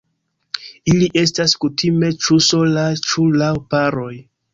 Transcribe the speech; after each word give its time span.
Ili 0.93 1.09
estas 1.23 1.53
kutime 1.65 2.09
ĉu 2.27 2.37
solaj 2.45 2.87
ĉu 3.09 3.27
laŭ 3.43 3.51
paroj. 3.75 4.11